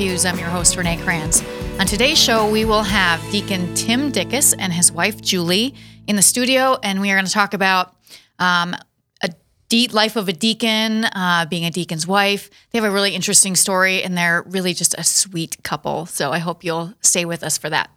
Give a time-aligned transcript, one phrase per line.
[0.00, 0.24] Pews.
[0.24, 1.42] I'm your host, Renee Kranz.
[1.78, 5.74] On today's show, we will have Deacon Tim Dickus and his wife, Julie,
[6.06, 7.94] in the studio, and we are going to talk about
[8.38, 8.74] um,
[9.22, 9.28] a
[9.68, 12.48] deep life of a deacon, uh, being a deacon's wife.
[12.70, 16.06] They have a really interesting story, and they're really just a sweet couple.
[16.06, 17.90] So I hope you'll stay with us for that.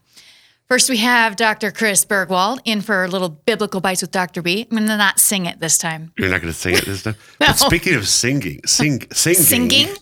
[0.67, 1.71] First, we have Dr.
[1.71, 4.41] Chris Burgwald in for a little biblical bites with Dr.
[4.41, 4.67] B.
[4.69, 6.11] I'm going to not sing it this time.
[6.17, 7.15] You're not going to sing it this time.
[7.39, 9.95] But speaking of singing, sing, singing, Singing?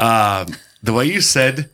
[0.00, 0.48] Um,
[0.82, 1.70] the way you said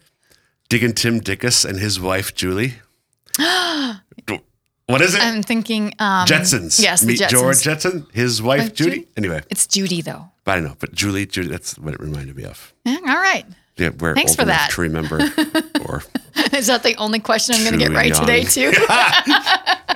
[0.69, 2.75] Deacon Tim Dickus and his wife Julie.
[3.39, 5.23] what is it?
[5.23, 6.81] I'm thinking um, Jetsons.
[6.83, 7.31] Yes, Meet Jetsons.
[7.31, 8.91] George Jetson, his wife Judy.
[8.99, 9.09] Judy?
[9.17, 10.27] Anyway, It's Judy, though.
[10.45, 12.75] But I don't know, but Julie, Julie, that's what it reminded me of.
[12.85, 13.45] Yeah, all right.
[13.77, 14.71] Yeah, we're Thanks old for that.
[14.73, 15.17] to remember,
[15.87, 16.05] or
[16.53, 18.21] Is that the only question I'm going to get right young.
[18.21, 18.69] today, too?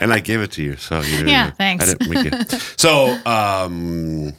[0.00, 1.84] and I gave it to you, so you Yeah, I thanks.
[1.94, 2.50] didn't make it.
[2.76, 4.32] So, um,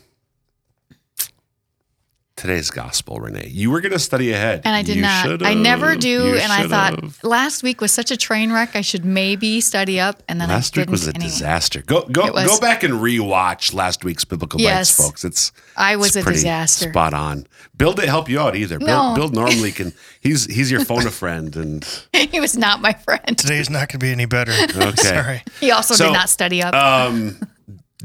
[2.39, 3.49] today's gospel, Renee.
[3.51, 5.25] You were going to study ahead, And I did You not.
[5.25, 5.45] should've.
[5.47, 6.07] I never do.
[6.09, 8.75] You and I thought last week was such a train wreck.
[8.75, 10.23] I should maybe study up.
[10.27, 11.25] And then Last I week didn't was a anyway.
[11.29, 11.81] disaster.
[11.85, 12.47] Go go was.
[12.47, 14.97] go back and rewatch last week's biblical Yes.
[14.97, 15.25] bites, folks.
[15.25, 16.89] It's I was it's a disaster.
[16.89, 17.45] Spot on.
[17.77, 18.79] Bill didn't help you out either.
[18.79, 19.13] No.
[19.15, 19.93] Bill, Bill normally can.
[20.21, 21.85] He's he's your phone a friend, and
[22.31, 23.37] he was not my friend.
[23.37, 24.51] Today's not going to be any better.
[24.89, 25.01] Okay.
[25.01, 25.43] Sorry.
[25.59, 26.73] He also So, did not study up.
[26.73, 27.37] um,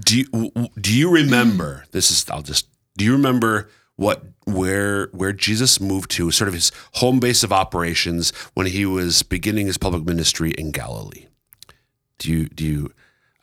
[0.01, 1.85] do you w- w- do you remember?
[1.93, 2.67] This is I'll just.
[2.97, 6.31] Do you remember what where where Jesus moved to?
[6.31, 10.71] Sort of his home base of operations when he was beginning his public ministry in
[10.71, 11.27] Galilee.
[12.19, 12.93] Do you do you?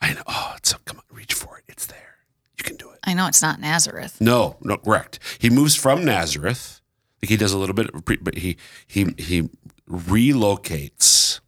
[0.00, 0.22] I know.
[0.26, 1.64] Oh, it's come on, reach for it.
[1.68, 2.16] It's there.
[2.58, 2.98] You can do it.
[3.04, 4.20] I know it's not Nazareth.
[4.20, 5.18] No, no, correct.
[5.38, 6.80] He moves from Nazareth.
[7.22, 9.48] Like he does a little bit, of pre- but he he he
[9.88, 11.40] relocates.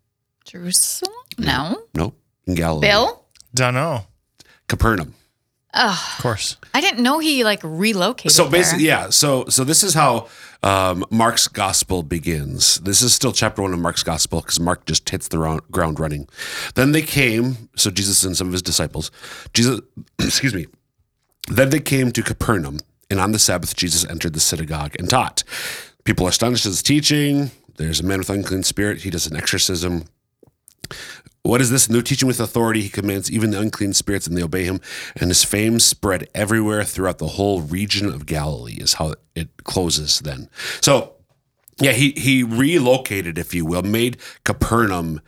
[0.45, 1.13] Jerusalem?
[1.37, 1.83] No.
[1.95, 2.87] Nope, in Galilee.
[2.87, 3.25] Bill?
[3.55, 4.07] Don't know.
[5.75, 5.93] Capernaum.
[6.17, 6.57] Of course.
[6.73, 8.33] I didn't know he like relocated.
[8.33, 8.53] So there.
[8.61, 9.11] basically, yeah.
[9.11, 10.29] So so this is how
[10.63, 12.79] um, Mark's gospel begins.
[12.81, 16.01] This is still chapter one of Mark's gospel because Mark just hits the round, ground
[16.01, 16.29] running.
[16.75, 17.69] Then they came.
[17.77, 19.11] So Jesus and some of his disciples.
[19.53, 19.81] Jesus,
[20.19, 20.67] excuse me.
[21.49, 22.79] Then they came to Capernaum,
[23.11, 25.45] and on the Sabbath, Jesus entered the synagogue and taught.
[26.05, 27.51] People are astonished at his teaching.
[27.77, 29.03] There's a man with unclean spirit.
[29.03, 30.05] He does an exorcism.
[31.45, 32.81] What is this new teaching with authority?
[32.81, 34.81] He commands even the unclean spirits, and they obey him.
[35.15, 38.79] And his fame spread everywhere throughout the whole region of Galilee.
[38.79, 40.21] Is how it closes.
[40.21, 40.49] Then,
[40.81, 41.13] so
[41.79, 45.21] yeah, he he relocated, if you will, made Capernaum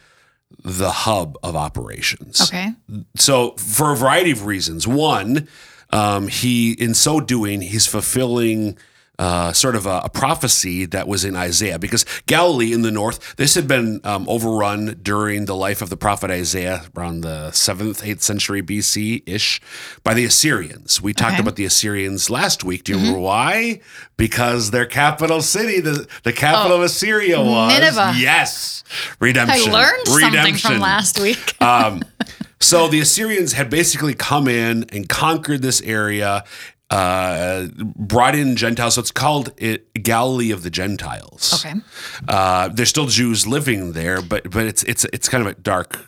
[0.64, 2.68] the hub of operations Okay.
[3.16, 5.46] so for a variety of reasons one
[5.90, 8.78] um, he in so doing he's fulfilling
[9.18, 13.34] uh, sort of a, a prophecy that was in Isaiah because Galilee in the north,
[13.36, 18.04] this had been um, overrun during the life of the prophet Isaiah around the seventh,
[18.04, 19.60] eighth century BC ish
[20.04, 21.00] by the Assyrians.
[21.00, 21.42] We talked Okay.
[21.42, 22.84] about the Assyrians last week.
[22.84, 23.80] Do you remember why?
[24.16, 28.14] Because their capital city, the, the capital of Assyria was Nineveh.
[28.18, 29.72] yes, I redemption.
[29.72, 31.60] learned something from last week.
[31.62, 32.02] Um,
[32.60, 36.44] so the Assyrians had basically come in and conquered this area,
[36.90, 38.94] uh, brought in Gentiles.
[38.94, 41.64] So it's called it Galilee of the Gentiles.
[41.64, 41.74] Okay.
[42.28, 45.98] Uh, there's still Jews living there, but but it's it's it's kind of a dark.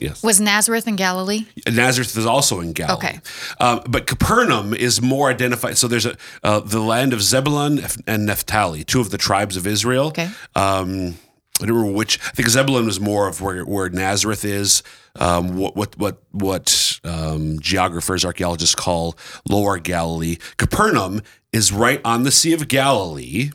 [0.00, 0.22] Yes.
[0.22, 1.46] Was Nazareth in Galilee?
[1.68, 2.94] Nazareth is also in Galilee.
[2.94, 3.20] Okay.
[3.58, 5.76] Um, but Capernaum is more identified.
[5.76, 9.66] So there's a uh, the land of Zebulun and Naphtali, two of the tribes of
[9.66, 10.06] Israel.
[10.06, 10.30] Okay.
[10.54, 11.16] Um,
[11.62, 12.18] I don't remember which.
[12.20, 14.82] I think Zebulun was more of where, where Nazareth is.
[15.16, 19.16] Um, what what what what um, geographers, archaeologists call
[19.48, 20.36] Lower Galilee.
[20.56, 21.20] Capernaum
[21.52, 23.50] is right on the Sea of Galilee.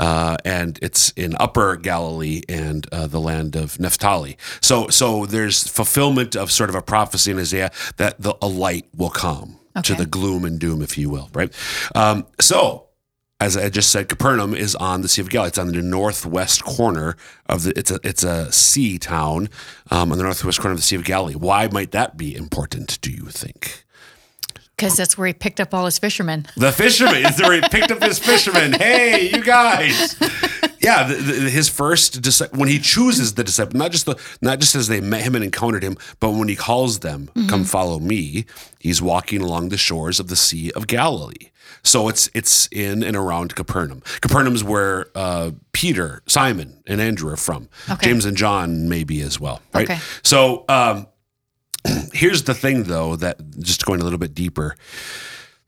[0.00, 4.38] Uh, and it's in Upper Galilee and uh, the land of Naphtali.
[4.60, 8.86] So, so there's fulfillment of sort of a prophecy in Isaiah that the, a light
[8.96, 11.52] will come to the gloom and doom, if you will, right?
[11.94, 12.87] Um, so,
[13.40, 15.48] as I just said, Capernaum is on the Sea of Galilee.
[15.48, 17.16] It's on the northwest corner
[17.46, 17.78] of the.
[17.78, 19.48] It's a it's a sea town
[19.90, 21.34] um, on the northwest corner of the Sea of Galilee.
[21.34, 23.00] Why might that be important?
[23.00, 23.84] Do you think?
[24.78, 26.46] Because that's where he picked up all his fishermen.
[26.56, 28.72] The fisherman is where he picked up his fishermen.
[28.74, 30.14] Hey, you guys.
[30.80, 34.76] Yeah, the, the, his first when he chooses the disciple, not just the not just
[34.76, 38.46] as they met him and encountered him, but when he calls them, "Come follow me,"
[38.78, 41.50] he's walking along the shores of the Sea of Galilee.
[41.82, 44.02] So it's it's in and around Capernaum.
[44.20, 47.68] Capernaum is where uh, Peter, Simon, and Andrew are from.
[47.90, 48.06] Okay.
[48.06, 49.90] James and John maybe as well, right?
[49.90, 50.00] Okay.
[50.22, 51.08] So um,
[52.12, 54.76] here's the thing, though, that just going a little bit deeper.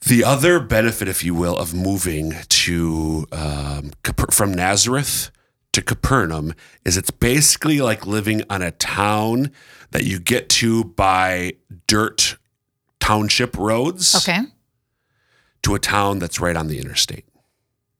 [0.06, 3.90] The other benefit, if you will, of moving to um,
[4.30, 5.30] from Nazareth
[5.72, 6.54] to Capernaum
[6.84, 9.52] is it's basically like living on a town
[9.90, 11.52] that you get to by
[11.86, 12.38] dirt
[12.98, 14.40] township roads Okay.
[15.62, 17.24] to a town that's right on the interstate.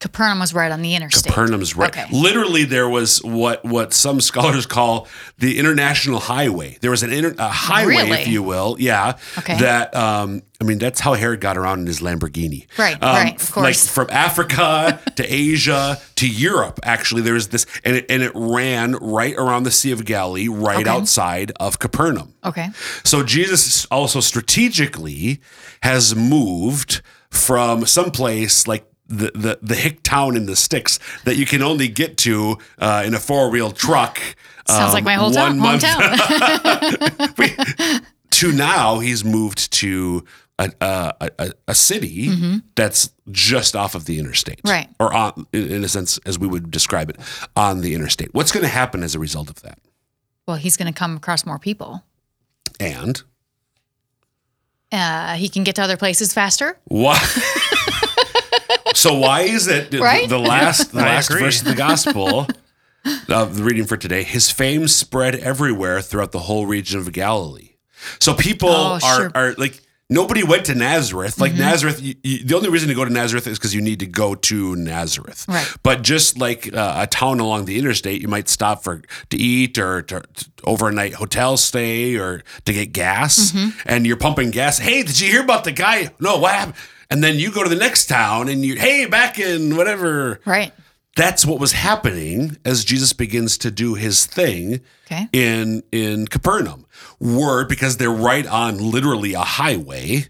[0.01, 1.31] Capernaum was right on the interstate.
[1.33, 1.91] Capernaum's right.
[1.91, 2.07] Okay.
[2.11, 5.07] Literally, there was what what some scholars call
[5.39, 6.79] the international highway.
[6.81, 8.11] There was an inter, a highway, Really?
[8.23, 9.19] if you will, yeah.
[9.39, 9.59] Okay.
[9.59, 12.67] That um, I mean, that's how Herod got around in his Lamborghini.
[12.79, 13.65] Right, Um, right, of course.
[13.65, 16.81] Like from Africa to Asia to Europe.
[16.83, 20.49] Actually, there was this, and it, and it ran right around the Sea of Galilee,
[20.49, 20.91] right Okay.
[20.91, 22.35] outside of Capernaum.
[22.45, 22.69] Okay.
[23.05, 25.41] So Jesus also strategically
[25.83, 31.45] has moved from someplace like the, the, the hick town in the sticks that you
[31.45, 34.19] can only get to uh, in a four wheel truck.
[34.69, 36.11] Sounds like um, my whole town, hometown.
[38.31, 40.25] to now he's moved to
[40.59, 42.31] a, a, a, a city
[42.77, 44.63] that's just off of the interstate.
[44.63, 44.71] Mm-hmm.
[44.71, 44.89] Right.
[45.01, 47.17] Or on, in in a sense, as we would describe it,
[47.57, 48.33] on the interstate.
[48.33, 49.79] What's going to happen as a result of that?
[50.47, 52.03] well, he's going to come across more people.
[52.81, 53.23] And
[54.93, 56.77] Uh, he can get to other places faster.
[56.87, 57.19] Why?
[59.01, 60.29] so why is it the- Right?
[60.29, 61.43] the, last the last agree.
[61.43, 62.47] verse of the gospel
[63.29, 64.23] of the reading for today?
[64.23, 67.71] His fame spread everywhere throughout the whole region of Galilee.
[68.19, 69.29] So people Oh, are sure.
[69.31, 69.37] Mm-hmm.
[69.39, 69.81] are like
[70.13, 71.39] nobody went to Nazareth.
[71.39, 74.01] Like Nazareth, you, you, the only reason to go to Nazareth is because you need
[74.01, 75.45] to go to Nazareth.
[75.49, 75.69] Right.
[75.85, 79.79] But just like uh, a town along the interstate, you might stop for to eat
[79.79, 83.79] or to, to overnight hotel stay or to get gas, Mm-hmm.
[83.89, 84.79] and you're pumping gas.
[84.79, 86.11] Hey, did you hear about the guy?
[86.19, 86.75] No, what happened?
[87.11, 90.41] And then you go to the next town and you, hey, back in whatever.
[90.45, 90.73] Right.
[91.17, 95.29] That's what was happening as Jesus begins to do his thing Okay.
[95.33, 96.87] in in Capernaum.
[97.19, 100.27] Were because they're right on literally a highway,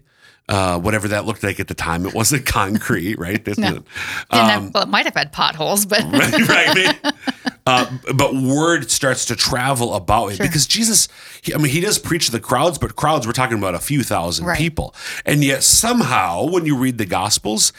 [0.49, 2.05] uh, whatever that looked like at the time.
[2.07, 3.43] It wasn't concrete, right?
[3.45, 3.83] That's not-
[4.31, 7.13] Didn't have, well, it might have had potholes, but right, right.
[7.65, 7.85] Uh,
[8.15, 11.07] but word starts to travel about it because Jesus,
[11.41, 13.79] he, I mean, he does preach to the crowds, but crowds, we're talking about a
[13.79, 14.57] few thousand Right.
[14.57, 14.95] people.
[15.25, 17.71] And yet, somehow, when you read the Gospels,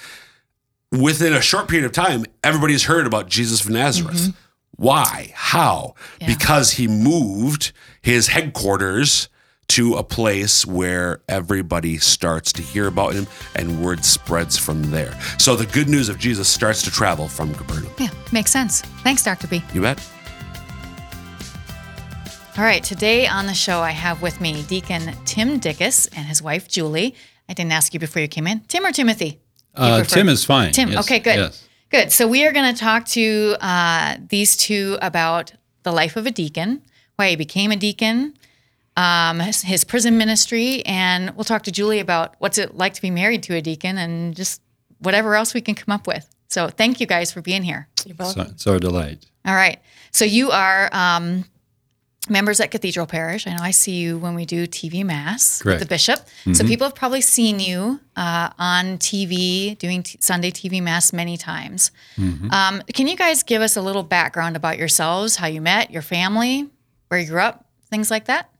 [0.92, 4.34] within a short period of time, everybody's heard about Jesus of Nazareth.
[4.76, 5.32] Why?
[5.34, 5.94] How?
[6.20, 6.28] Yeah.
[6.28, 9.28] Because he moved his headquarters
[9.68, 13.26] to a place where everybody starts to hear about him
[13.56, 15.18] and word spreads from there.
[15.38, 17.92] So the good news of Jesus starts to travel from Capernaum.
[17.98, 18.82] yeah, makes sense.
[19.02, 19.46] Thanks, Dr.
[19.48, 19.62] B.
[19.72, 20.06] You bet.
[22.58, 26.42] All right, today on the show, I have with me Deacon Tim Dickus and his
[26.42, 27.14] wife, Julie.
[27.48, 28.60] I didn't ask you before you came in.
[28.68, 29.40] Tim or Timothy?
[29.74, 30.04] Uh.
[30.04, 30.72] Tim is fine.
[30.72, 31.36] Tim, yes, okay, good.
[31.36, 31.66] yes.
[31.90, 32.12] Good.
[32.12, 36.30] So we are going to talk to uh, these two about the life of a
[36.30, 36.82] deacon,
[37.16, 38.34] why he became a deacon,
[38.96, 43.02] um, his, his prison ministry, and we'll talk to Julie about what's it like to
[43.02, 44.60] be married to a deacon and just
[44.98, 46.28] whatever else we can come up with.
[46.48, 47.88] So thank you guys for being here.
[48.04, 49.24] You So, it's our delight.
[49.46, 49.78] All right.
[50.10, 51.44] So you are um,
[52.28, 53.46] members at Cathedral Parish.
[53.46, 56.20] I know I see you when we do TV Mass with the bishop.
[56.52, 61.36] So people have probably seen you uh, on TV doing t- Sunday TV Mass many
[61.38, 61.90] times.
[62.52, 66.02] Um, can you guys give us a little background about yourselves, how you met, your
[66.02, 66.68] family,
[67.08, 68.50] where you grew up, things like that?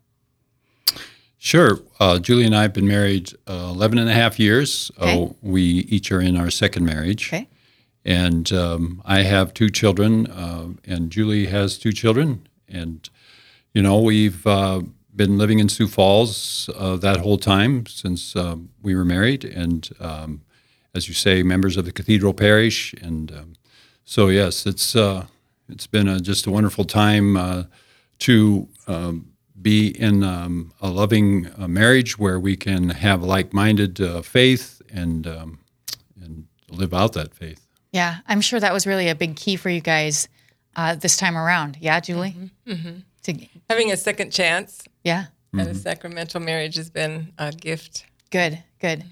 [1.44, 1.81] Sure.
[1.99, 4.93] Uh, Julie and I have been married uh, 11 and a half years.
[4.97, 5.19] Okay.
[5.19, 7.31] Oh, we each are in our second marriage.
[7.31, 7.49] Okay.
[8.05, 12.47] And um, I have two children, uh, and Julie has two children.
[12.69, 13.11] And,
[13.75, 14.83] you know, we've uh,
[15.16, 19.45] been living in Sioux Falls uh, that whole time since uh, we were married.
[19.45, 20.43] And, um,
[20.95, 22.95] as you say, members of the Cathedral Parish.
[23.02, 23.55] And um,
[24.05, 25.26] so, yes, it's, uh,
[25.69, 27.64] it's been a, just a wonderful time uh,
[28.21, 29.32] to um,
[29.62, 34.83] be in um, a loving uh, marriage where we can have like minded uh, faith
[34.90, 35.59] and, um,
[36.23, 37.66] and live out that faith.
[37.92, 40.28] Yeah, I'm sure that was really a big key for you guys
[40.76, 41.76] uh, this time around.
[41.81, 42.35] Yeah, Julie?
[42.66, 43.35] To,
[43.71, 45.26] Having a second chance yeah,
[45.57, 48.07] at a sacramental marriage has been a gift.
[48.31, 49.04] good, good.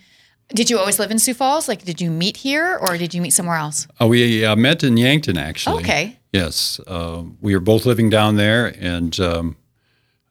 [0.53, 1.69] Did you always live in Sioux Falls?
[1.69, 3.87] Like, did you meet here or did you meet somewhere else?
[4.01, 5.85] Uh, we uh, met in Yankton, actually.
[5.85, 6.19] Okay.
[6.33, 9.57] Yes, uh, we were both living down there, and um,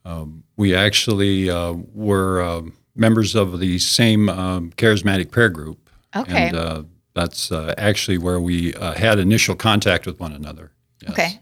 [0.05, 2.61] um, we actually uh, were uh,
[2.95, 5.89] members of the same um, charismatic prayer group.
[6.15, 6.47] Okay.
[6.47, 10.71] And uh, that's uh, actually where we uh, had initial contact with one another.
[11.01, 11.11] Yes.
[11.11, 11.39] Okay.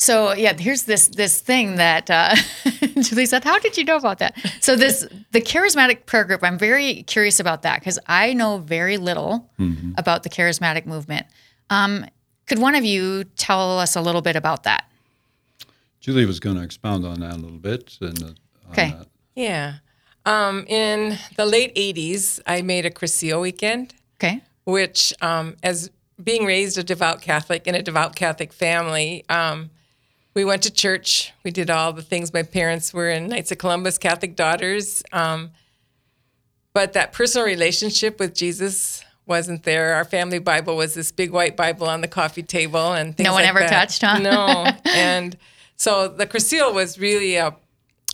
[0.00, 2.36] So yeah, here's this this thing that uh,
[3.00, 3.42] Julie said.
[3.42, 4.36] How did you know about that?
[4.60, 6.44] So this the charismatic prayer group.
[6.44, 9.50] I'm very curious about that because I know very little
[9.96, 11.26] about the charismatic movement.
[11.68, 12.06] Um,
[12.46, 14.87] could one of you tell us a little bit about that?
[16.00, 17.96] Julie was going to expound on that a little bit.
[18.00, 18.26] And, uh,
[18.70, 18.90] Okay.
[18.90, 19.06] that.
[19.34, 19.74] Yeah.
[20.26, 24.42] Um, in the late 80s, I made a Cursillo weekend, Okay.
[24.64, 25.90] which, um, as
[26.22, 29.70] being raised a devout Catholic in a devout Catholic family, um,
[30.34, 31.32] we went to church.
[31.44, 32.32] We did all the things.
[32.32, 35.02] My parents were in Knights of Columbus Catholic Daughters.
[35.12, 35.50] Um,
[36.74, 39.94] but that personal relationship with Jesus wasn't there.
[39.94, 43.32] Our family Bible was this big white Bible on the coffee table, and things No
[43.32, 43.70] one like ever that.
[43.70, 44.18] touched, huh?
[44.18, 45.36] No, and
[45.78, 47.56] so the Cursillo was really a,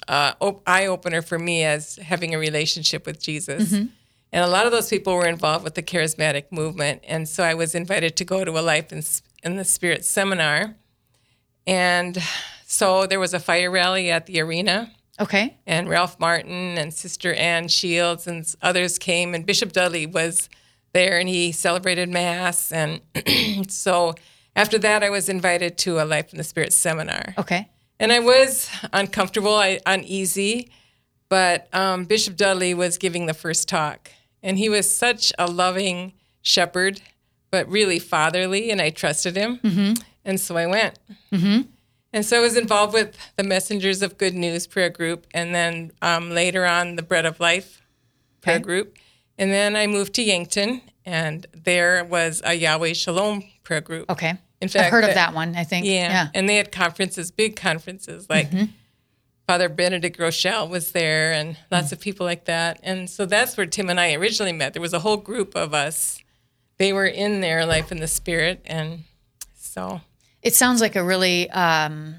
[0.07, 3.73] a op- eye opener for me as having a relationship with Jesus.
[3.73, 3.87] Mm-hmm.
[4.33, 7.55] And a lot of those people were involved with the charismatic movement, and so I
[7.55, 9.03] was invited to go to a Life in,
[9.43, 10.75] in the Spirit seminar.
[11.67, 12.21] And
[12.67, 14.91] so there was a fire rally at the arena
[15.21, 15.57] Okay.
[15.67, 20.49] and Ralph Martin and Sister Ann Shields and others came, and Bishop Dudley was
[20.93, 22.73] there, and he celebrated Mass.
[22.73, 23.01] And
[23.71, 24.15] so
[24.57, 27.69] after that, I was invited to a Life in the Spirit seminar, Okay.
[27.99, 30.71] and I was uncomfortable, I, uneasy,
[31.29, 34.11] but um, Bishop Dudley was giving the first talk,
[34.43, 37.01] and he was such a loving shepherd,
[37.51, 39.61] but really fatherly, and I trusted him,
[40.25, 40.99] and so I went.
[42.13, 45.91] And so I was involved with the Messengers of Good News prayer group, and then
[46.01, 47.81] um, later on the Bread of Life
[48.41, 48.63] prayer Okay.
[48.65, 48.97] group.
[49.37, 54.09] And then I moved to Yankton, and there was a Yahweh Shalom prayer group.
[54.09, 54.35] Okay.
[54.65, 55.87] In fact, I've heard of that one, I think.
[55.87, 55.93] Yeah.
[56.11, 56.29] Yeah.
[56.35, 58.51] And they had conferences, big conferences, like
[59.47, 62.81] Father Benedict Groeschel was there and lots of people like that.
[62.83, 64.73] And so that's where Tim and I originally met.
[64.73, 66.19] There was a whole group of us.
[66.79, 68.63] They were in their Life in the Spirit.
[68.67, 69.05] And
[69.57, 70.01] so,
[70.43, 72.17] It sounds like a really um,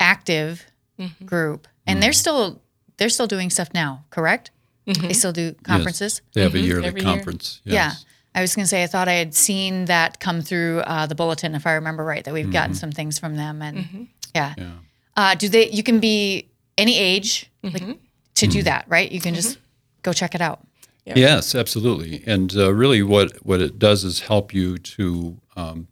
[0.00, 0.64] active
[0.98, 1.26] Mm-hmm.
[1.26, 2.60] group, and they're still
[2.96, 4.50] they're still doing stuff now, correct?
[4.84, 6.22] They still do conferences.
[6.24, 6.34] Yes.
[6.34, 7.14] They have a yearly Every year.
[7.14, 7.60] conference.
[7.62, 7.92] Yeah.
[8.38, 8.40] Yes.
[8.40, 11.14] I was going to say, I thought I had seen that come through uh, the
[11.14, 13.62] bulletin, if I remember right, that we've gotten some things from them.
[13.62, 14.54] And yeah.
[15.16, 17.82] Uh, do they, you can be any age like,
[18.34, 19.10] to do that, right?
[19.10, 19.58] You can just
[20.02, 20.60] go check it out.
[21.04, 22.22] Yes, absolutely.
[22.26, 25.88] And uh, really, what, what it does is help you to um,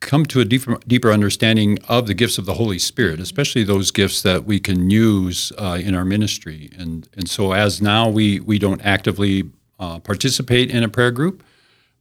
[0.00, 3.90] come to a deeper, deeper understanding of the gifts of the Holy Spirit, especially those
[3.90, 6.70] gifts that we can use uh, in our ministry.
[6.76, 9.50] And, and so, as now we, we don't actively
[9.82, 11.42] uh, participate in a prayer group,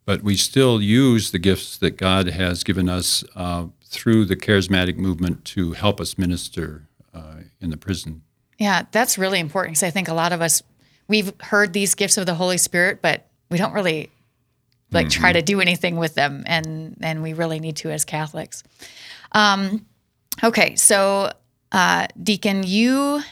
[0.05, 4.97] but we still use the gifts that God has given us uh, through the charismatic
[4.97, 8.21] movement to help us minister uh, in the prison.
[8.59, 10.61] Yeah, that's really important because I think a lot of us,
[11.07, 14.11] we've heard these gifts of the Holy Spirit, but we don't really
[14.91, 18.61] like try to do anything with them, and and we really need to as Catholics.
[19.31, 19.85] Um,
[20.43, 21.31] okay, so
[21.71, 23.23] uh, Deacon, you,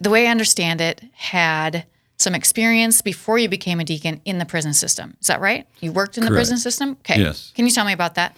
[0.00, 1.84] the way I understand it, had
[2.20, 5.16] some experience before you became a deacon in the prison system.
[5.20, 5.66] Is that right?
[5.80, 6.90] You worked in the prison system.
[7.00, 7.20] Okay.
[7.20, 7.52] Yes.
[7.54, 8.36] Can you tell me about that?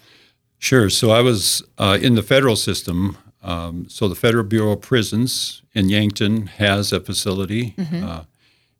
[0.59, 0.89] Sure.
[0.89, 3.19] So I was uh, in the federal system.
[3.43, 7.75] Um, so the Federal Bureau of Prisons in Yankton has a facility.
[7.93, 8.23] Uh,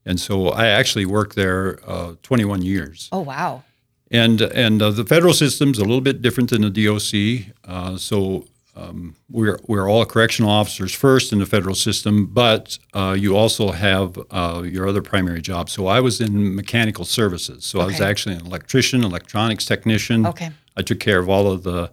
[0.07, 3.09] and so I actually worked there uh, 21 years.
[3.11, 3.65] Oh wow.
[4.11, 7.55] And and uh, the federal system's a little bit different than the DOC.
[7.65, 13.15] Uh, so um, we're we're all correctional officers first in the federal system, but uh,
[13.19, 15.69] you also have uh, your other primary job.
[15.69, 17.65] So I was in mechanical services.
[17.65, 20.27] So I was actually an electrician, electronics technician.
[20.27, 20.51] Okay.
[20.77, 21.91] I took care of all of the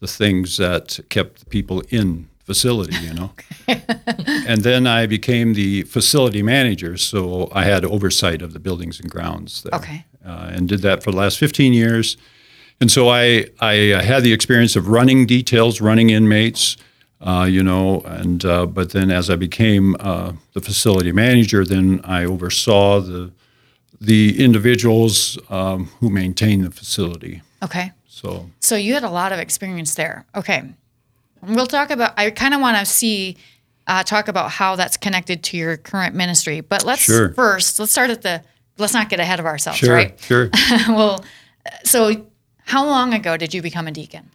[0.00, 3.32] the things that kept people in facility, you know.
[4.46, 9.10] and then I became the facility manager, so I had oversight of the buildings and
[9.10, 10.04] grounds there Okay.
[10.24, 12.16] uh, and did that for the last 15 years.
[12.80, 16.76] And so I, I uh, had the experience of running details, running inmates,
[17.20, 22.00] uh, you know, and uh, but then as I became uh, the facility manager, then
[22.04, 23.32] I oversaw the
[23.98, 27.40] the individuals um, who maintain the facility.
[27.62, 27.92] Okay.
[28.06, 30.26] So So you had a lot of experience there.
[30.34, 30.64] Okay.
[31.42, 33.36] We'll talk about, I kind of want to see,
[33.86, 36.60] uh, talk about how that's connected to your current ministry.
[36.60, 37.32] But let's Sure.
[37.34, 38.42] first, let's start at the,
[38.78, 40.18] let's not get ahead of ourselves, sure, right?
[40.20, 40.50] sure.
[40.88, 41.24] well,
[41.84, 42.26] so
[42.66, 44.30] how long ago did you become a deacon?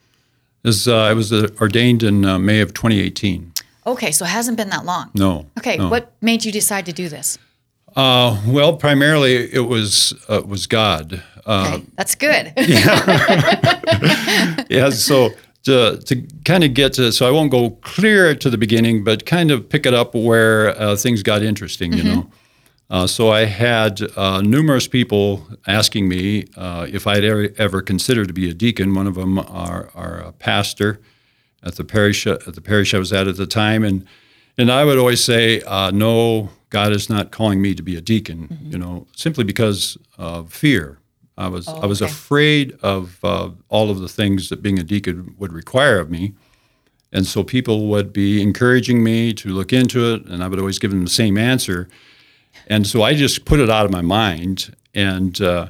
[0.65, 3.53] Uh, I was uh, ordained in uh, May of 2018.
[3.85, 5.09] Okay, so it hasn't been that long.
[5.15, 5.47] No.
[5.57, 5.89] Okay, no.
[5.89, 7.37] what made you decide to do this?
[7.95, 11.21] Uh, well, primarily it was uh, was God.
[11.45, 12.53] Uh, Okay, that's good.
[12.57, 14.89] yeah, yeah.
[14.91, 15.31] so
[15.63, 19.25] to, to kind of get to, so I won't go clear to the beginning, but
[19.25, 22.31] kind of pick it up where uh, things got interesting, you know.
[22.91, 28.27] Uh, so I had uh, numerous people asking me uh, if I'd ever, ever considered
[28.27, 28.93] to be a deacon.
[28.93, 30.99] One of them are, are a pastor
[31.63, 34.05] at the parish at the parish I was at at the time, and
[34.57, 38.01] and I would always say, uh, no, God is not calling me to be a
[38.01, 38.59] deacon.
[38.61, 40.97] You know, simply because of fear.
[41.37, 42.11] I was I was okay.
[42.11, 46.33] afraid of uh, all of the things that being a deacon would require of me,
[47.13, 50.77] and so people would be encouraging me to look into it, and I would always
[50.77, 51.87] give them the same answer,
[52.67, 54.75] and so I just put it out of my mind.
[54.93, 55.69] And uh,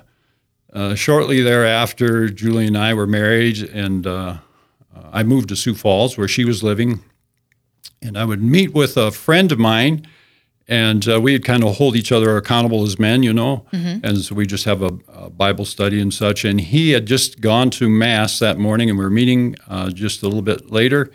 [0.74, 4.38] uh, shortly thereafter, Julie and I were married, and uh,
[5.12, 7.01] I moved to Sioux Falls where she was living,
[8.01, 10.07] and I would meet with a friend of mine,
[10.67, 13.65] and uh, we kind of hold each other accountable as men, you know,
[14.03, 16.45] and so we just have a, a Bible study and such.
[16.45, 20.24] And he had just gone to mass that morning, and we were meeting uh, just
[20.24, 21.12] a little bit later.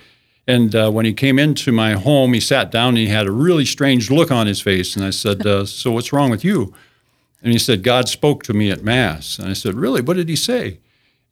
[0.48, 3.32] And uh, when he came into my home, he sat down and he had a
[3.32, 4.94] really strange look on his face.
[4.94, 6.72] And I said, uh, "So what's wrong with you?"
[7.42, 10.00] And he said, "God spoke to me at mass." And I said, "Really?
[10.02, 10.78] What did he say?"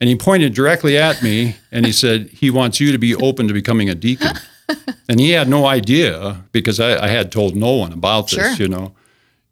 [0.00, 3.47] And he pointed directly at me and he said, He wants you to be open
[3.49, 4.37] to becoming a deacon.
[5.09, 8.66] and he had no idea because I, I had told no one about this, Sure.
[8.66, 8.92] you know.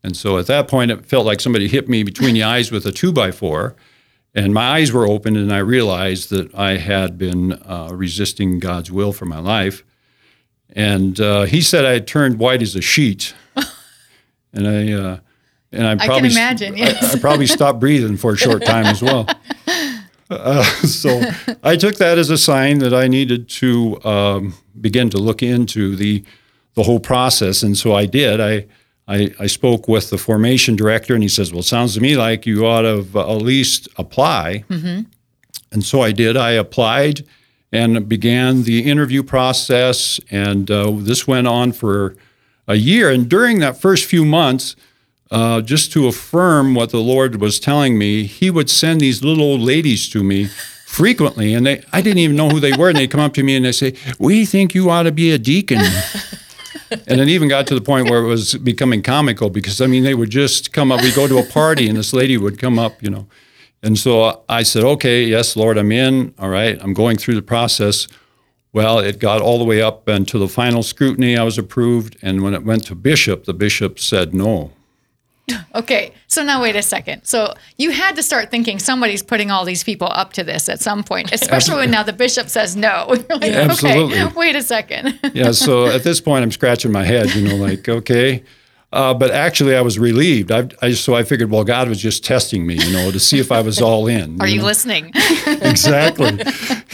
[0.02, 2.84] And so at that point, it felt like somebody hit me between the eyes with
[2.86, 3.76] a two by four.
[4.34, 8.90] And my eyes were opened, and I realized that I had been uh, resisting God's
[8.90, 9.84] will for my life.
[10.74, 13.34] And uh, he said I had turned white as a sheet.
[14.54, 15.18] and I, uh,
[15.70, 17.14] and I can probably, imagine, yes.
[17.14, 19.28] I, I probably stopped breathing for a short time as well.
[20.30, 21.20] Uh, so
[21.62, 25.94] I took that as a sign that I needed to um, begin to look into
[25.94, 26.24] the
[26.74, 28.40] the whole process, and so I did.
[28.40, 28.66] I,
[29.08, 32.16] I I spoke with the formation director, and he says, "Well, it sounds to me
[32.16, 34.64] like you ought to uh, at least apply."
[35.72, 36.36] And so I did.
[36.36, 37.24] I applied
[37.72, 42.14] and began the interview process, and uh, this went on for
[42.68, 43.10] a year.
[43.10, 44.76] And during that first few months,
[45.30, 49.42] uh, just to affirm what the Lord was telling me, He would send these little
[49.44, 50.48] old ladies to me
[50.86, 53.42] frequently, and they I didn't even know who they were, and they'd come up to
[53.42, 55.80] me and they say, "We think you ought to be a deacon."
[56.90, 60.04] and it even got to the point where it was becoming comical because I mean
[60.04, 61.02] they would just come up.
[61.02, 63.26] We go to a party, and this lady would come up, you know.
[63.82, 66.34] And so I said, okay, yes, Lord, I'm in.
[66.38, 68.06] All right, I'm going through the process.
[68.72, 71.36] Well, it got all the way up and to the final scrutiny.
[71.36, 72.16] I was approved.
[72.22, 74.70] And when it went to bishop, the bishop said no.
[75.74, 77.24] Okay, so now wait a second.
[77.24, 80.80] So you had to start thinking somebody's putting all these people up to this at
[80.80, 83.14] some point, especially when now the bishop says no.
[83.32, 84.20] Like, Absolutely.
[84.20, 85.18] okay, wait a second.
[85.34, 88.44] Yeah, so at this point, I'm scratching my head, you know, like, okay.
[88.92, 90.52] Uh, but actually, I was relieved.
[90.52, 93.38] I, I, so I figured, well, God was just testing me, you know, to see
[93.38, 94.40] if I was all in.
[94.40, 94.66] Are you know?
[94.66, 95.10] listening?
[95.46, 96.38] exactly.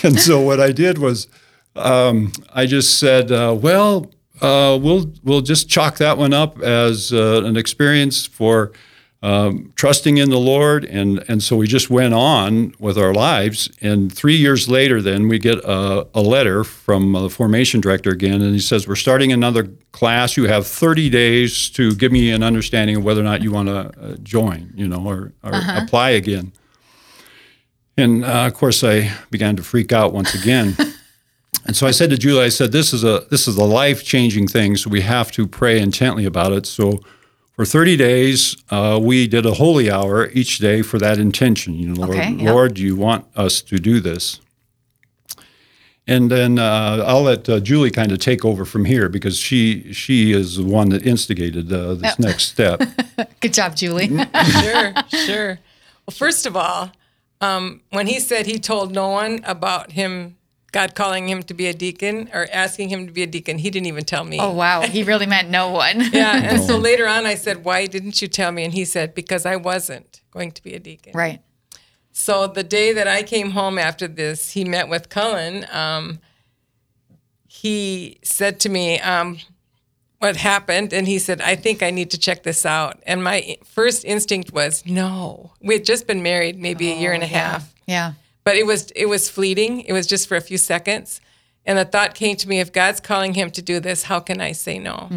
[0.05, 1.27] and so what I did was,
[1.75, 4.11] um, I just said, uh, well,
[4.41, 8.73] uh, we'll we'll just chalk that one up as uh, an experience for
[9.21, 13.69] um, trusting in the Lord, and and so we just went on with our lives.
[13.81, 18.11] And three years later, then we get a, a letter from uh, the formation director
[18.11, 20.37] again, and he says, "We're starting another class.
[20.37, 23.69] You have 30 days to give me an understanding of whether or not you want
[23.69, 26.53] to uh, join, you know, or, or apply again."
[27.97, 30.77] And uh, of course, I began to freak out once again.
[31.67, 34.05] and so I said to Julie, I said, "This is a this is a life
[34.05, 37.01] changing thing, so we have to pray intently about it." So
[37.59, 41.75] for 30 days, uh, we did a holy hour each day for that intention.
[41.75, 42.53] You know, Lord, Okay, yeah.
[42.53, 44.39] Lord, do you want us to do this?
[46.07, 49.93] And then uh, I'll let uh, Julie kind of take over from here because she
[49.93, 52.19] she is the one that instigated uh, this Yep.
[52.21, 52.81] next step.
[53.41, 54.07] Good job, Julie.
[54.63, 55.59] sure, sure.
[56.07, 56.93] Well, first of all,
[57.41, 60.37] um, when he said he told no one about him,
[60.71, 63.71] God calling him to be a deacon or asking him to be a deacon, he
[63.71, 64.39] didn't even tell me.
[64.39, 66.01] Oh wow, he really meant no one.
[66.13, 69.15] Yeah, and so later on, I said, "Why didn't you tell me?" And he said,
[69.15, 71.41] "Because I wasn't going to be a deacon." Right.
[72.13, 75.65] So the day that I came home after this, he met with Cullen.
[75.73, 76.19] Um,
[77.47, 79.39] he said to me um,
[80.19, 83.57] what happened, and he said, "I think I need to check this out." And my
[83.65, 87.73] first instinct was, "No." We had just been married maybe a year and a half,
[87.87, 88.13] Yeah.
[88.49, 89.83] But it was it was fleeting.
[89.83, 91.21] It was just for a few seconds,
[91.67, 94.41] and the thought came to me: If God's calling him to do this, how can
[94.41, 95.11] I say no?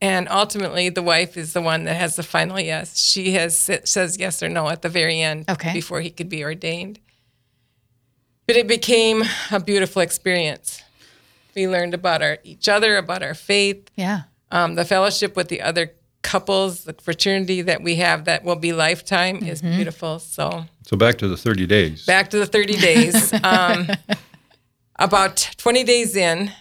[0.00, 2.98] And ultimately, the wife is the one that has the final yes.
[2.98, 3.52] She has
[3.84, 5.74] says yes or no at the very end Okay.
[5.74, 6.98] before he could be ordained.
[8.46, 9.22] But it became
[9.52, 10.82] a beautiful experience.
[11.54, 14.22] We learned about our each other, about our faith, Yeah.
[14.50, 18.72] um, the fellowship with the other couples, the fraternity that we have that will be
[18.72, 20.18] lifetime is beautiful.
[20.18, 22.04] So so back to the 30 days.
[22.06, 23.32] back to the 30 days.
[23.44, 23.88] Um,
[24.96, 26.52] about 20 days in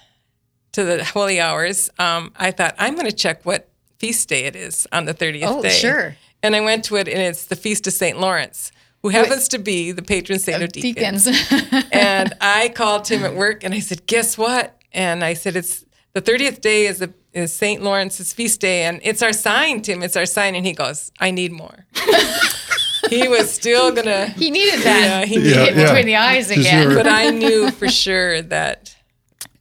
[0.72, 4.56] to the holy hours, um, I thought, I'm going to check what feast day it
[4.56, 5.69] is on the 30th Oh, day.
[5.69, 6.15] sure.
[6.41, 8.17] And I went to it, and it's the Feast of St.
[8.17, 11.26] Lawrence, who happens to be the patron saint of deacons.
[11.26, 11.86] Deacons.
[11.91, 14.78] and I called him at work, and I said, Guess what?
[14.93, 17.82] And I said, It's the 30th day is, a, Uh, is St.
[17.84, 20.02] Lawrence's feast day, and it's our sign, Tim.
[20.04, 20.56] It's our sign.
[20.56, 21.86] And he goes, I need more.
[23.10, 24.28] he was still going to.
[24.38, 25.02] he needed that.
[25.02, 25.86] Yeah, he Yeah, Hit yeah.
[25.86, 26.84] between the eyes again.
[26.89, 28.96] your- but I knew for sure that,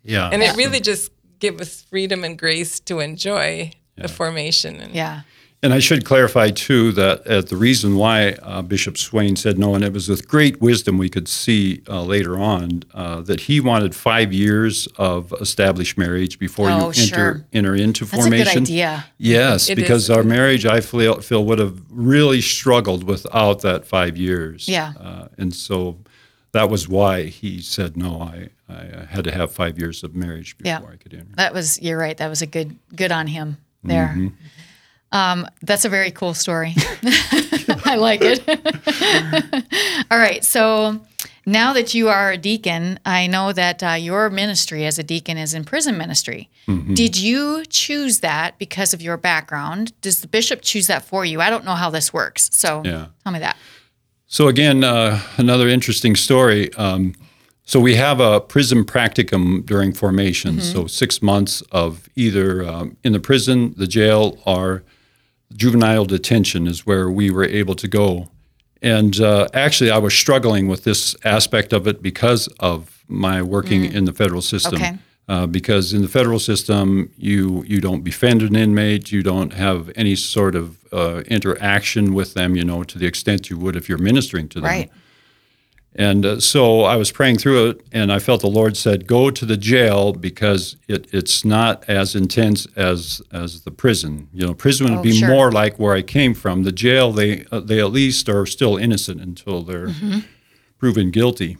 [0.02, 0.30] yeah.
[0.32, 4.76] and it really just gave us freedom and grace to enjoy the formation.
[4.76, 5.20] And Yeah.
[5.60, 9.74] And I should clarify too that uh, the reason why uh, Bishop Swain said no,
[9.74, 13.58] and it was with great wisdom we could see uh, later on uh, that he
[13.58, 17.46] wanted five years of established marriage before Oh, you enter sure.
[17.52, 18.54] enter into That's a formation.
[18.54, 19.04] good idea.
[19.18, 20.10] Yes, It because is.
[20.10, 24.68] our marriage, I feel, feel would have really struggled without that five years.
[24.68, 24.92] Yeah.
[25.00, 25.96] uh, and so
[26.52, 28.20] that was why he said no.
[28.22, 30.92] I, I had to have five years of marriage before Yeah.
[30.92, 31.34] I could enter.
[31.34, 32.16] That was you're right.
[32.16, 34.14] That was a good good on him there.
[34.16, 34.28] Mm-hmm.
[35.10, 36.74] Um, that's a very cool story.
[37.84, 38.42] I like it.
[40.10, 41.00] All right, so
[41.46, 45.38] now that you are a deacon, I know that uh, your ministry as a deacon
[45.38, 46.50] is in prison ministry.
[46.66, 46.92] Mm-hmm.
[46.94, 49.98] Did you choose that because of your background?
[50.02, 51.40] Does the bishop choose that for you?
[51.40, 53.06] I don't know how this works, so Yeah.
[53.24, 53.56] tell me that.
[54.26, 56.72] So again, uh, another interesting story.
[56.74, 57.14] Um,
[57.64, 60.60] so we have a prison practicum during formation.
[60.60, 64.82] So six months of either um, in the prison, the jail, or
[65.54, 68.30] juvenile detention is where we were able to go.
[68.80, 73.84] And uh, actually, I was struggling with this aspect of it because of my working
[73.84, 74.76] in the federal system.
[74.76, 74.98] Okay.
[75.28, 79.90] Uh, because in the federal system, you you don't befriend an inmate, you don't have
[79.94, 83.90] any sort of uh, interaction with them, you know, to the extent you would if
[83.90, 84.70] you're ministering to them.
[84.70, 84.90] Right.
[85.94, 89.30] And uh, so I was praying through it, and I felt the Lord said, "Go
[89.30, 94.28] to the jail because it, it's not as intense as as the prison.
[94.32, 95.28] You know, prison would Oh, be sure.
[95.28, 96.62] more like where I came from.
[96.62, 100.20] The jail, they uh, they at least are still innocent until they're Mm-hmm.
[100.78, 101.56] proven guilty.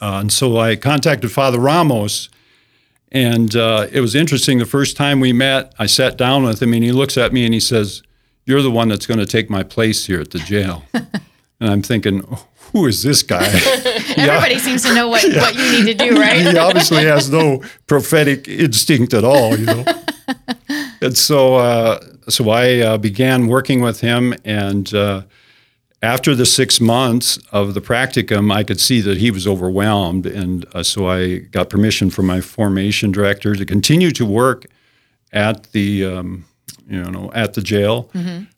[0.00, 2.30] Uh, and so I contacted Father Ramos,
[3.12, 4.58] and uh, it was interesting.
[4.58, 7.44] The first time we met, I sat down with him, and he looks at me
[7.44, 8.02] and he says,
[8.44, 11.82] "You're the one that's going to take my place here at the jail." and I'm
[11.82, 12.22] thinking,
[12.72, 13.44] "Who is this guy?"
[14.16, 16.40] Everybody seems to know what, what you need to do, right?
[16.40, 19.84] he obviously has no prophetic instinct at all, you know.
[21.02, 25.22] and so, uh, so I uh, began working with him, and uh,
[26.02, 30.64] after the six months of the practicum, I could see that he was overwhelmed, and
[30.74, 34.66] uh, so I got permission from my formation director to continue to work
[35.32, 36.44] at the, um,
[36.88, 38.10] you know, at the jail.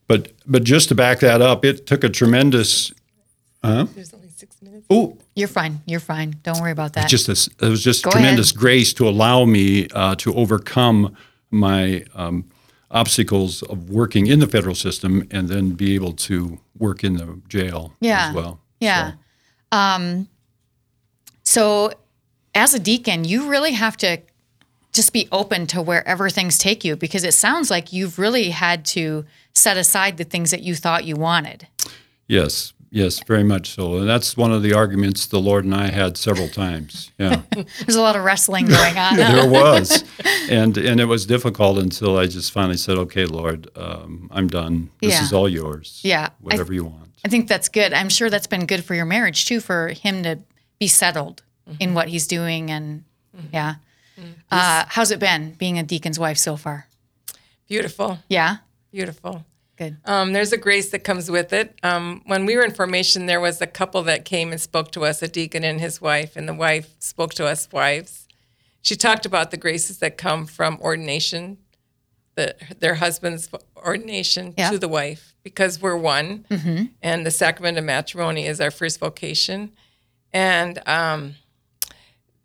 [0.07, 2.93] But but just to back that up, it took a tremendous.
[3.63, 4.87] There's only six minutes.
[4.91, 5.81] Oh, You're fine.
[5.87, 6.35] You're fine.
[6.43, 7.09] Don't worry about that.
[7.09, 8.61] just this, it was just Go tremendous ahead.
[8.61, 11.17] grace to allow me uh, to overcome
[11.51, 12.45] my um,
[12.91, 17.41] obstacles of working in the federal system and then be able to work in the
[17.49, 18.29] jail Yeah.
[18.31, 18.61] as well.
[18.81, 19.13] Yeah.
[19.71, 20.29] Um,
[21.45, 21.93] so,
[22.55, 24.19] as a deacon, you really have to
[24.93, 28.85] just be open to wherever things take you because it sounds like you've really had
[28.85, 31.67] to set aside the things that you thought you wanted.
[32.29, 33.97] Yes, yes, very much so.
[33.97, 37.11] And that's one of the arguments the Lord and I had several times.
[37.19, 37.43] Yeah.
[37.51, 39.17] There's a lot of wrestling going on.
[39.33, 40.05] there was,
[40.49, 44.91] and and it was difficult until I just finally said, "Okay, Lord, um, I'm done.
[45.01, 45.25] This Yeah.
[45.25, 46.01] is all yours.
[46.05, 46.27] Yeah.
[46.27, 47.93] I- whatever you want." I think that's good.
[47.93, 50.39] I'm sure that's been good for your marriage too, for him to
[50.79, 51.43] be settled
[51.81, 52.71] in what he's doing.
[52.71, 53.05] And
[53.53, 53.77] yeah.
[54.51, 56.87] Uh, how's it been being a deacon's wife so far?
[57.69, 58.57] Beautiful, Yeah.
[58.93, 59.45] beautiful.
[59.77, 59.97] Good.
[60.05, 61.75] Um, there's a grace that comes with it.
[61.83, 65.05] Um, when we were in formation, there was a couple that came and spoke to
[65.05, 68.27] us, a deacon and his wife, and the wife spoke to us wives.
[68.83, 71.59] She talked about the graces that come from ordination,
[72.35, 74.71] the, their husband's ordination Yeah.
[74.71, 76.45] to the wife, because we're one,
[77.03, 79.73] and the sacrament of matrimony is our first vocation.
[80.33, 81.35] And um,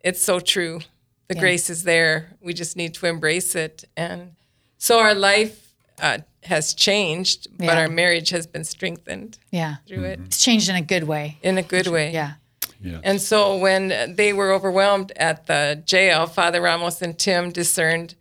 [0.00, 0.80] it's so true.
[1.28, 2.36] The grace is there.
[2.40, 3.84] We just need to embrace it.
[3.96, 4.32] And
[4.78, 5.67] so our life
[6.00, 9.76] uh, has changed, but our marriage has been strengthened Yeah.
[9.86, 11.38] through it It's changed in a good way.
[11.42, 12.12] in a good way.
[12.12, 12.34] Yeah.
[12.80, 13.00] Yeah.
[13.02, 18.14] And so when they were overwhelmed at the jail, Father Ramos and Tim discerned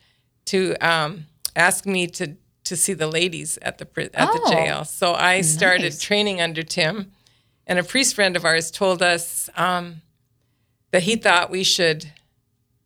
[0.46, 4.84] to um, ask me to to see the ladies at the at Oh, the jail.
[4.84, 6.02] So I started nice.
[6.02, 7.12] training under Tim,
[7.68, 10.02] and a priest friend of ours told us um,
[10.92, 12.12] that he thought we should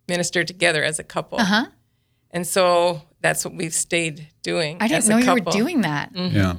[0.07, 1.39] minister together as a couple.
[1.39, 1.65] Uh-huh.
[2.31, 4.77] And so that's what we've stayed doing.
[4.81, 6.11] I didn't as a know you were doing that.
[6.15, 6.55] Yeah.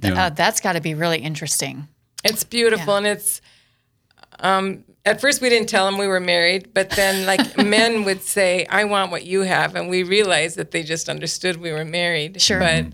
[0.00, 0.26] Th- Yeah.
[0.26, 1.88] Uh, that's got to be really interesting.
[2.24, 3.40] It's beautiful, and it's.
[4.38, 8.22] Um, at first, we didn't tell them we were married, but then, like men would
[8.22, 11.84] say, "I want what you have," and we realized that they just understood we were
[11.84, 12.40] married.
[12.42, 12.58] Sure.
[12.58, 12.86] But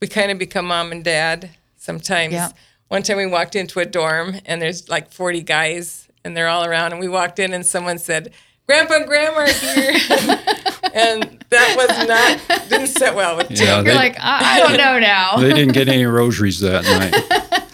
[0.00, 2.32] we kind of become mom and dad sometimes.
[2.32, 2.50] Yeah.
[2.88, 6.64] One time, we walked into a dorm, and there's like 40 guys, and they're all
[6.64, 8.32] around, and we walked in, and someone said,
[8.66, 9.92] "Grandpa and Grandma are here,"
[10.94, 13.58] and that was not didn't sit well with Tim.
[13.58, 15.36] Yeah, You're they, like, I, I don't know now.
[15.40, 17.48] they didn't get any rosaries that night.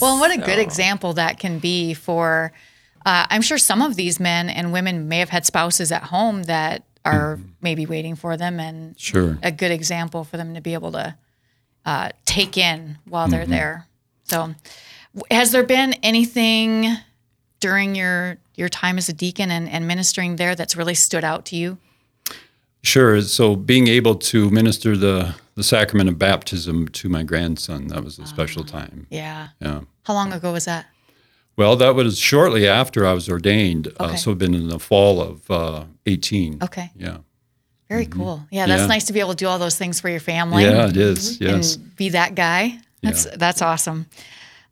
[0.00, 2.52] Well, what a good example that can be for.
[3.06, 6.42] Uh, I'm sure some of these men and women may have had spouses at home
[6.42, 9.38] that are maybe waiting for them, and Sure.
[9.42, 11.16] a good example for them to be able to
[11.86, 13.86] uh, take in while they're there.
[14.24, 14.54] So,
[15.30, 16.86] has there been anything
[17.60, 21.46] during your your time as a deacon and, and ministering there that's really stood out
[21.46, 21.78] to you?
[22.84, 23.20] Sure.
[23.22, 28.18] So being able to minister the, the sacrament of baptism to my grandson, that was
[28.18, 29.06] a special time.
[29.10, 29.48] Yeah.
[29.60, 29.80] Yeah.
[30.04, 30.86] How long ago was that?
[31.56, 33.88] Well, that was shortly after I was ordained.
[33.98, 34.16] Uh, Okay.
[34.16, 36.58] so it'd been in the fall of uh, 18.
[36.62, 36.90] Okay.
[36.96, 37.18] Yeah.
[37.88, 38.46] Very cool.
[38.50, 38.90] Yeah, that's Mm-hmm.
[38.90, 38.94] Yeah.
[38.94, 40.64] nice to be able to do all those things for your family.
[40.64, 41.40] Yeah, it is.
[41.40, 41.76] Yes.
[41.76, 42.78] and be that guy.
[43.02, 44.06] That's that's awesome.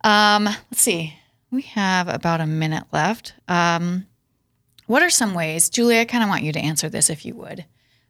[0.05, 1.14] Um, let's see.
[1.51, 3.35] We have about a minute left.
[3.48, 4.07] Um,
[4.87, 6.01] what are some ways, Julie?
[6.01, 7.64] I kind of want you to answer this if you would.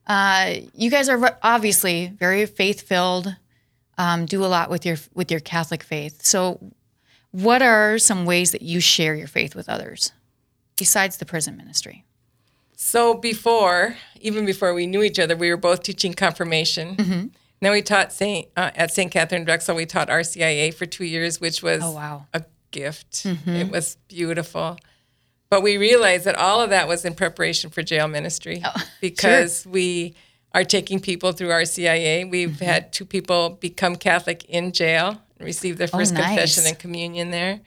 [0.06, 3.34] Uh, you guys are obviously very faith filled.
[3.98, 6.24] Um, do a lot with your with your Catholic faith.
[6.24, 6.58] So,
[7.30, 10.12] what are some ways that you share your faith with others
[10.76, 12.04] besides the prison ministry?
[12.74, 16.96] So before, even before we knew each other, we were both teaching confirmation.
[16.96, 17.26] Mm-hmm.
[17.60, 19.08] Then we taught Saint uh, at St.
[19.12, 19.76] Catherine Drexel.
[19.76, 22.26] We taught RCIA for two years, which was Oh, wow.
[22.34, 23.24] a gift.
[23.46, 24.78] It was beautiful.
[25.52, 29.66] But we realized that all of that was in preparation for jail ministry oh, because
[29.66, 30.14] we
[30.54, 32.30] are taking people through RCIA.
[32.30, 32.64] We've mm-hmm.
[32.64, 36.24] had two people become Catholic in jail and receive their oh, first nice.
[36.24, 37.60] confession and communion there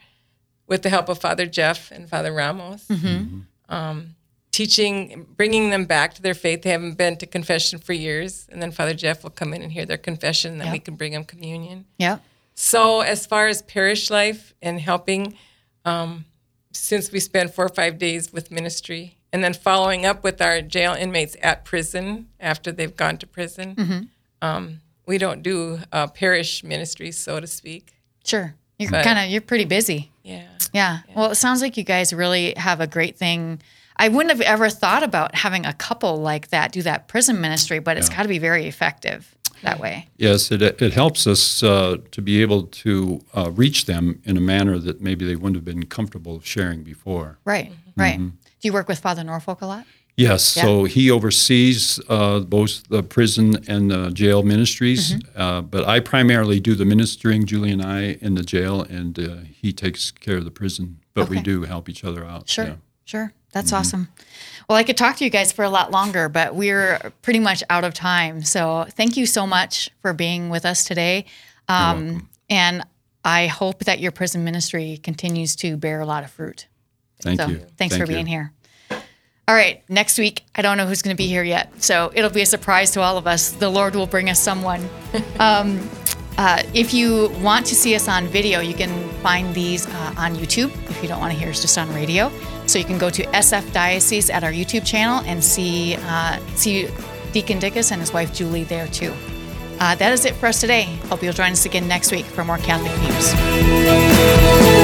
[0.65, 3.05] with the help of Father Jeff and Father Ramos mm-hmm.
[3.05, 3.39] Mm-hmm.
[3.69, 4.15] Um,
[4.51, 6.63] teaching, bringing them back to their faith.
[6.63, 9.71] They haven't been to confession for years, and then Father Jeff will come in and
[9.71, 11.85] hear their confession, and then we can bring them communion.
[11.99, 12.17] Yeah.
[12.55, 15.37] So, as far as parish life and helping,
[15.83, 16.25] um,
[16.75, 20.61] since we spend four or five days with ministry, and then following up with our
[20.61, 24.09] jail inmates at prison after they've gone to prison,
[24.41, 27.93] um, we don't do uh, parish ministry, so to speak.
[28.23, 28.55] Sure.
[28.77, 30.11] You're kind of you're pretty busy.
[30.23, 30.47] Yeah.
[30.73, 30.99] Yeah.
[31.15, 33.61] Well, it sounds like you guys really have a great thing.
[33.95, 37.79] I wouldn't have ever thought about having a couple like that do that prison ministry,
[37.79, 40.07] but it's got to be very effective that way.
[40.17, 44.41] Yes, it, it helps us uh, to be able to uh, reach them in a
[44.41, 47.37] manner that maybe they wouldn't have been comfortable sharing before.
[47.45, 47.71] Right.
[47.97, 48.17] Right.
[48.19, 49.85] Do you work with Father Norfolk a lot?
[50.17, 55.41] Yes, so he oversees uh, both the prison and the jail ministries, Mm-hmm.
[55.41, 59.35] uh, but I primarily do the ministering, Julie and I, in the jail, and uh,
[59.51, 60.99] he takes care of the prison.
[61.13, 62.47] But we do help each other out.
[62.49, 62.65] Sure.
[62.65, 62.75] yeah.
[63.03, 63.33] Sure.
[63.55, 64.09] That's awesome.
[64.67, 67.63] Well, I could talk to you guys for a lot longer, but we're pretty much
[67.69, 68.43] out of time.
[68.43, 71.25] So thank you so much for being with us today.
[71.69, 72.83] Um, and
[73.23, 76.67] I hope that your prison ministry continues to bear a lot of fruit.
[77.21, 77.59] Thank so you.
[77.77, 78.17] thanks Thank for you.
[78.17, 78.51] being here.
[79.47, 81.81] All right, next week, I don't know who's going to be here yet.
[81.81, 83.51] So it'll be a surprise to all of us.
[83.51, 84.85] The Lord will bring us someone.
[85.39, 85.89] um,
[86.37, 90.35] uh, if you want to see us on video, you can find these uh, on
[90.35, 92.31] YouTube if you don't want to hear us just on radio.
[92.67, 96.87] So you can go to SF Diocese at our YouTube channel and see, uh, see
[97.31, 99.11] Deacon Dickus and his wife Julie there too.
[99.79, 100.83] Uh, that is it for us today.
[101.09, 104.74] Hope you'll join us again next week for more Catholic news.